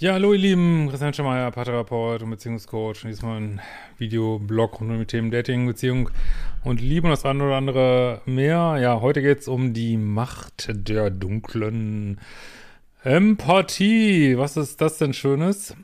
[0.00, 3.04] Ja, hallo ihr Lieben, Christian Schemeier, Paartherapeut und Beziehungscoach.
[3.04, 3.60] Und diesmal ein
[3.98, 6.08] Videoblog rund um die Themen Dating, Beziehung
[6.64, 8.78] und Liebe und das eine oder andere mehr.
[8.80, 12.18] Ja, heute geht es um die Macht der dunklen
[13.04, 14.38] Empathie.
[14.38, 15.76] Was ist das denn Schönes?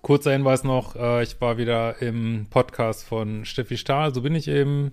[0.00, 4.48] Kurzer Hinweis noch, äh, ich war wieder im Podcast von Steffi Stahl, so bin ich
[4.48, 4.92] eben.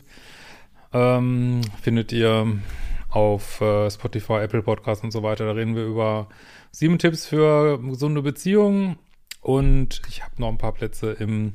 [0.92, 2.60] Ähm, findet ihr
[3.12, 5.46] auf äh, Spotify, Apple Podcasts und so weiter.
[5.46, 6.28] Da reden wir über
[6.72, 8.98] sieben Tipps für gesunde Beziehungen
[9.42, 11.54] und ich habe noch ein paar Plätze im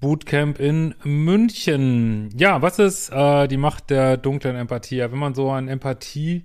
[0.00, 2.30] Bootcamp in München.
[2.36, 4.96] Ja, was ist äh, die Macht der dunklen Empathie?
[4.96, 6.44] Ja, wenn man so an Empathie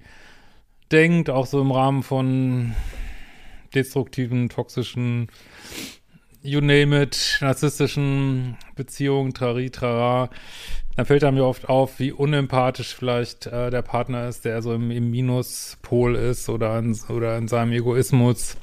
[0.92, 2.74] denkt, auch so im Rahmen von
[3.76, 5.28] destruktiven, toxischen,
[6.42, 10.30] you name it, narzisstischen Beziehungen, trari, trara,
[10.96, 14.74] dann fällt einem ja oft auf, wie unempathisch vielleicht äh, der Partner ist, der so
[14.74, 18.58] im, im Minuspol ist oder in, oder in seinem Egoismus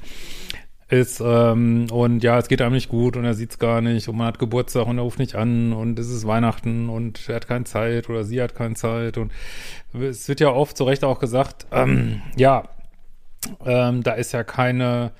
[0.89, 1.19] ist.
[1.19, 4.17] Ähm, und ja, es geht einem nicht gut und er sieht es gar nicht und
[4.17, 7.47] man hat Geburtstag und er ruft nicht an und es ist Weihnachten und er hat
[7.47, 9.31] keine Zeit oder sie hat keine Zeit und
[9.93, 12.69] es wird ja oft zu Recht auch gesagt, ähm, ja,
[13.65, 15.11] ähm, da ist ja keine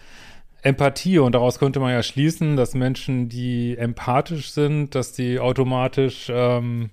[0.61, 6.27] Empathie und daraus könnte man ja schließen, dass Menschen, die empathisch sind, dass die automatisch
[6.29, 6.89] ähm,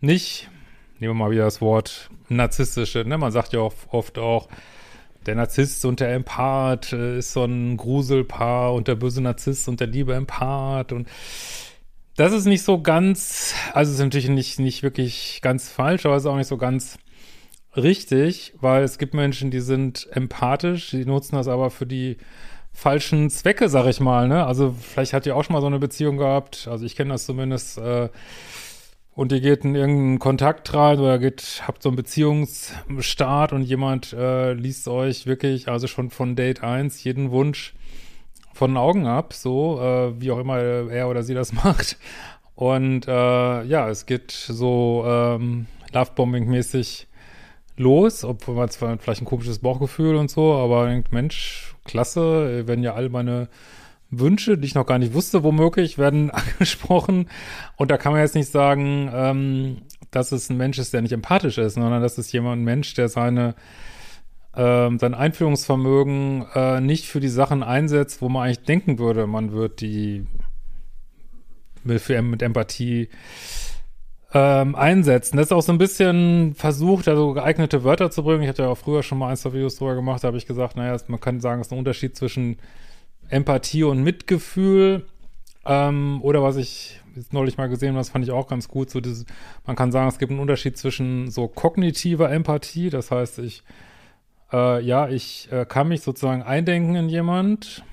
[0.00, 0.48] nicht,
[0.98, 3.18] nehmen wir mal wieder das Wort narzisstische, ne?
[3.18, 4.48] Man sagt ja oft, oft auch,
[5.26, 9.80] der Narzisst und der Empath äh, ist so ein Gruselpaar und der böse Narzisst und
[9.80, 11.08] der liebe Empath und
[12.16, 16.22] das ist nicht so ganz, also ist natürlich nicht, nicht wirklich ganz falsch, aber es
[16.22, 16.98] ist auch nicht so ganz
[17.76, 22.16] richtig, weil es gibt Menschen, die sind empathisch, die nutzen das aber für die
[22.76, 24.46] falschen Zwecke, sag ich mal, ne?
[24.46, 27.24] Also vielleicht hat ihr auch schon mal so eine Beziehung gehabt, also ich kenne das
[27.24, 28.10] zumindest, äh,
[29.14, 34.12] und ihr geht in irgendeinen Kontakt rein oder geht, habt so einen Beziehungsstart und jemand
[34.12, 37.74] äh, liest euch wirklich, also schon von Date 1, jeden Wunsch
[38.52, 41.96] von den Augen ab, so, äh, wie auch immer er oder sie das macht.
[42.54, 47.06] Und äh, ja, es geht so ähm, Lovebombing-mäßig
[47.76, 52.82] los, obwohl man zwar vielleicht ein komisches Bauchgefühl und so, aber denkt, Mensch, klasse, wenn
[52.82, 53.48] ja all meine
[54.10, 57.28] Wünsche, die ich noch gar nicht wusste, womöglich, werden angesprochen.
[57.76, 61.12] Und da kann man jetzt nicht sagen, ähm, dass es ein Mensch ist, der nicht
[61.12, 63.54] empathisch ist, sondern dass es jemand, ein Mensch, der seine
[64.56, 69.52] ähm, sein Einfühlungsvermögen äh, nicht für die Sachen einsetzt, wo man eigentlich denken würde, man
[69.52, 70.26] wird die
[71.84, 73.10] mit, mit Empathie
[74.38, 75.38] ähm, einsetzen.
[75.38, 78.42] Das ist auch so ein bisschen versucht, also geeignete Wörter zu bringen.
[78.42, 80.46] Ich hatte ja auch früher schon mal ein, zwei Videos drüber gemacht, da habe ich
[80.46, 82.58] gesagt, naja, man kann sagen, es ist ein Unterschied zwischen
[83.30, 85.06] Empathie und Mitgefühl.
[85.64, 88.90] Ähm, oder was ich jetzt neulich mal gesehen habe, das fand ich auch ganz gut,
[88.90, 89.24] so dieses,
[89.64, 93.62] man kann sagen, es gibt einen Unterschied zwischen so kognitiver Empathie, das heißt, ich,
[94.52, 97.84] äh, ja, ich äh, kann mich sozusagen eindenken in jemand,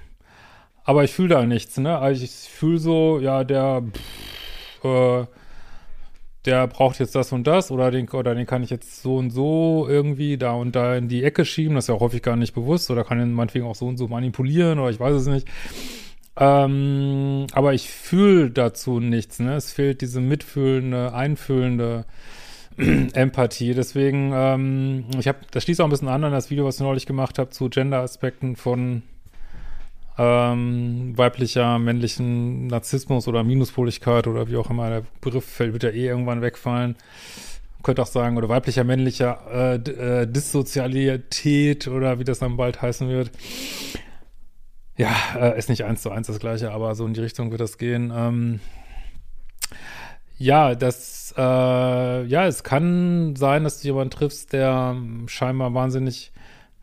[0.83, 1.97] aber ich fühle da nichts, ne?
[1.97, 3.81] Also ich fühle so, ja, der,
[4.81, 5.25] pff, äh,
[6.45, 9.29] der braucht jetzt das und das oder den, oder den kann ich jetzt so und
[9.31, 12.35] so irgendwie da und da in die Ecke schieben, das ist ja auch häufig gar
[12.35, 15.27] nicht bewusst oder kann ihn meinetwegen auch so und so manipulieren oder ich weiß es
[15.27, 15.47] nicht.
[16.35, 19.55] Ähm, aber ich fühle dazu nichts, ne?
[19.55, 22.05] Es fehlt diese mitfühlende, einfühlende
[23.13, 23.75] Empathie.
[23.75, 26.81] Deswegen, ähm, ich habe, das schließt auch ein bisschen an an das Video, was ich
[26.81, 29.03] neulich gemacht habe zu Gender-Aspekten von
[30.17, 35.89] ähm, weiblicher, männlichen Narzissmus oder Minuspoligkeit oder wie auch immer der Begriff fällt, wird ja
[35.89, 36.95] eh irgendwann wegfallen.
[37.81, 43.09] Könnte auch sagen, oder weiblicher, männlicher äh, äh, Dissozialität oder wie das dann bald heißen
[43.09, 43.31] wird.
[44.95, 47.61] Ja, äh, ist nicht eins zu eins das gleiche, aber so in die Richtung wird
[47.61, 48.13] das gehen.
[48.15, 48.59] Ähm,
[50.37, 54.95] ja, das, äh, ja, es kann sein, dass du jemanden triffst, der
[55.27, 56.31] scheinbar wahnsinnig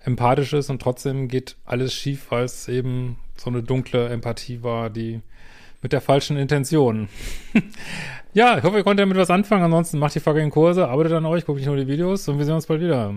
[0.05, 4.91] empathisch ist und trotzdem geht alles schief, weil es eben so eine dunkle Empathie war,
[4.91, 5.21] die
[5.83, 7.09] mit der falschen Intention.
[8.35, 9.65] ja, ich hoffe, ihr konntet damit was anfangen.
[9.65, 12.45] Ansonsten macht die fucking Kurse, arbeitet an euch, guckt nicht nur die Videos und wir
[12.45, 13.15] sehen uns bald wieder.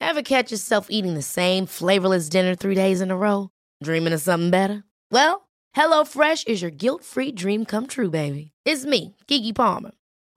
[0.00, 3.50] Ever catch yourself eating the same flavorless dinner three days in a row?
[3.82, 4.82] Dreaming of something better?
[5.10, 8.52] Well, HelloFresh is your guilt-free dream come true, baby.
[8.64, 9.92] It's me, Kiki Palmer.